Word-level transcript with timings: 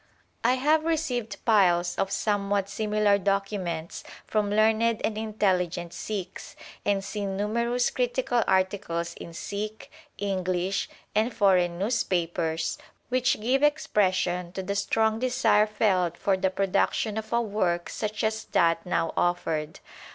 I 0.43 0.55
have 0.55 0.83
received 0.83 1.45
piles 1.45 1.95
of 1.95 2.09
somewhat 2.09 2.69
similar 2.69 3.19
docu 3.19 3.59
ments 3.61 4.03
from 4.25 4.49
learned 4.49 4.99
and 5.05 5.15
intelligent 5.15 5.93
Sikhs, 5.93 6.55
and 6.83 7.03
seen 7.03 7.37
numerous 7.37 7.91
critical 7.91 8.43
articles 8.47 9.13
in 9.13 9.31
Sikh, 9.31 9.91
English, 10.17 10.89
and 11.13 11.31
foreign 11.31 11.77
newspapers, 11.77 12.79
which 13.09 13.39
give 13.39 13.61
expression 13.61 14.51
to 14.53 14.63
the 14.63 14.73
strong 14.75 15.19
desire 15.19 15.67
felt 15.67 16.17
for 16.17 16.35
the 16.35 16.49
production 16.49 17.15
of 17.15 17.31
a 17.31 17.39
work 17.39 17.87
such 17.87 18.23
as 18.23 18.45
that 18.45 18.83
now 18.87 19.13
offered. 19.15 19.79